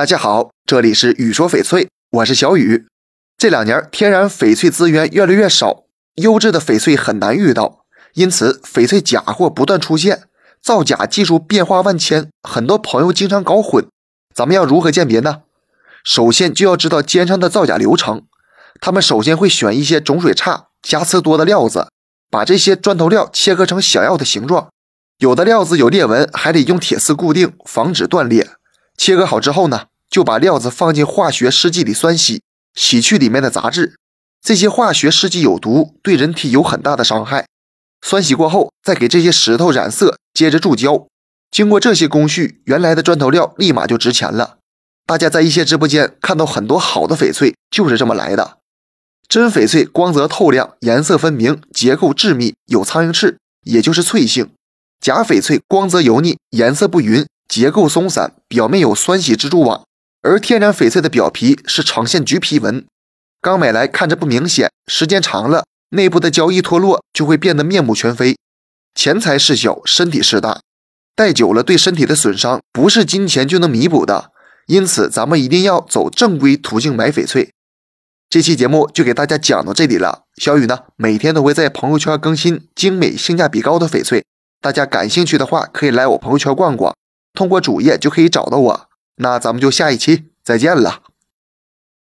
[0.00, 2.86] 大家好，这里是雨说翡翠，我是小雨。
[3.36, 5.84] 这两年天然翡翠资源越来越少，
[6.14, 7.84] 优质的翡翠很难遇到，
[8.14, 10.22] 因此翡翠假货不断出现，
[10.62, 13.86] 造假技术变化万千，很多朋友经常搞混。
[14.34, 15.42] 咱们要如何鉴别呢？
[16.02, 18.22] 首先就要知道奸商的造假流程，
[18.80, 21.88] 他们首先会选一些种水差、瑕疵多的料子，
[22.30, 24.70] 把这些砖头料切割成想要的形状。
[25.18, 28.48] 有的料子有裂纹，还得用铁丝固定，防止断裂。
[28.96, 32.42] 切割好之后呢，就把料子放进化学试剂里酸洗。
[32.74, 33.96] 洗去里面的杂质，
[34.40, 37.46] 这些化学试剂有毒，对人体有很大的伤害。
[38.00, 41.06] 酸洗过后，再给这些石头染色，接着注胶。
[41.50, 44.58] 经过这些工序，原来的砖头料立马就值钱了。
[45.04, 48.58] 大家在一些直播间看到很多好的翡翠，就是这么来的。
[49.28, 54.46] 真翡翠光泽透亮，颜色分明，结构致密，有苍蝇翅，也就是脆性；
[55.00, 59.84] 假翡翠光泽油腻，颜色不匀，结构松散，表面有酸洗蜘蛛网。
[60.22, 62.84] 而天然翡翠的表皮是呈现橘皮纹，
[63.40, 68.36] 刚买来看着不明显，时间长了，内部的胶一脱落就会变得面目全非。
[68.94, 70.60] 钱财事小，身体事大，
[71.16, 74.32] 戴久了对身体的损伤不是金钱就能弥补的。
[74.66, 77.50] 因此，咱们一定要走正规途径买翡翠。
[78.28, 80.24] 这期节目就给大家讲到这里了。
[80.36, 84.24] 小雨呢，每天都会在朋友圈更新精美、性价比高的翡翠，
[84.60, 86.94] 大家感兴趣的话可以来我朋友圈逛逛，
[87.32, 88.89] 通过主页就可以找到我。
[89.20, 91.09] 那咱们就下一期再见了。